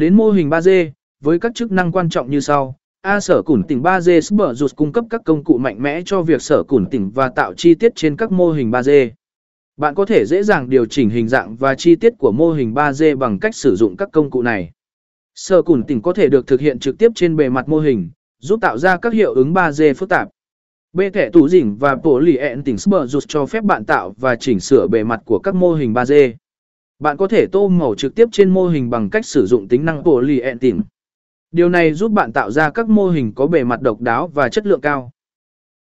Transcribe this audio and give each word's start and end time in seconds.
Đến 0.00 0.14
mô 0.14 0.30
hình 0.30 0.50
3D, 0.50 0.90
với 1.20 1.38
các 1.38 1.54
chức 1.54 1.72
năng 1.72 1.92
quan 1.92 2.08
trọng 2.08 2.30
như 2.30 2.40
sau. 2.40 2.76
A 3.02 3.20
sở 3.20 3.42
củn 3.42 3.62
tỉnh 3.62 3.82
3D 3.82 4.20
Super 4.20 4.58
rụt 4.58 4.76
cung 4.76 4.92
cấp 4.92 5.04
các 5.10 5.20
công 5.24 5.44
cụ 5.44 5.58
mạnh 5.58 5.82
mẽ 5.82 6.02
cho 6.04 6.22
việc 6.22 6.42
sở 6.42 6.62
củn 6.68 6.86
tỉnh 6.90 7.10
và 7.10 7.28
tạo 7.28 7.54
chi 7.54 7.74
tiết 7.74 7.92
trên 7.96 8.16
các 8.16 8.32
mô 8.32 8.50
hình 8.52 8.70
3D. 8.70 9.10
Bạn 9.76 9.94
có 9.94 10.04
thể 10.04 10.24
dễ 10.26 10.42
dàng 10.42 10.70
điều 10.70 10.86
chỉnh 10.86 11.10
hình 11.10 11.28
dạng 11.28 11.56
và 11.56 11.74
chi 11.74 11.96
tiết 11.96 12.12
của 12.18 12.32
mô 12.32 12.52
hình 12.52 12.74
3D 12.74 13.16
bằng 13.16 13.38
cách 13.38 13.54
sử 13.54 13.76
dụng 13.76 13.96
các 13.96 14.08
công 14.12 14.30
cụ 14.30 14.42
này. 14.42 14.70
Sở 15.34 15.62
củn 15.62 15.82
tỉnh 15.82 16.02
có 16.02 16.12
thể 16.12 16.28
được 16.28 16.46
thực 16.46 16.60
hiện 16.60 16.78
trực 16.78 16.98
tiếp 16.98 17.12
trên 17.14 17.36
bề 17.36 17.48
mặt 17.48 17.68
mô 17.68 17.78
hình, 17.78 18.10
giúp 18.38 18.60
tạo 18.60 18.78
ra 18.78 18.96
các 18.96 19.12
hiệu 19.12 19.34
ứng 19.34 19.54
3D 19.54 19.94
phức 19.94 20.08
tạp. 20.08 20.28
B 20.92 21.00
thẻ 21.14 21.30
tủ 21.30 21.48
dỉnh 21.48 21.76
và 21.76 21.96
polyện 21.96 22.62
tỉnh 22.64 22.78
Super 22.78 23.16
cho 23.28 23.46
phép 23.46 23.64
bạn 23.64 23.84
tạo 23.84 24.14
và 24.18 24.36
chỉnh 24.36 24.60
sửa 24.60 24.86
bề 24.86 25.04
mặt 25.04 25.20
của 25.24 25.38
các 25.38 25.54
mô 25.54 25.74
hình 25.74 25.92
3D. 25.92 26.32
Bạn 27.00 27.16
có 27.16 27.28
thể 27.28 27.46
tô 27.52 27.68
màu 27.68 27.94
trực 27.94 28.14
tiếp 28.14 28.28
trên 28.32 28.50
mô 28.50 28.68
hình 28.68 28.90
bằng 28.90 29.10
cách 29.10 29.26
sử 29.26 29.46
dụng 29.46 29.68
tính 29.68 29.84
năng 29.84 30.02
polyện 30.04 30.58
tỉnh. 30.58 30.80
Điều 31.50 31.68
này 31.68 31.92
giúp 31.92 32.12
bạn 32.12 32.32
tạo 32.32 32.50
ra 32.50 32.70
các 32.70 32.88
mô 32.88 33.08
hình 33.08 33.32
có 33.34 33.46
bề 33.46 33.64
mặt 33.64 33.82
độc 33.82 34.00
đáo 34.00 34.28
và 34.28 34.48
chất 34.48 34.66
lượng 34.66 34.80
cao. 34.80 35.10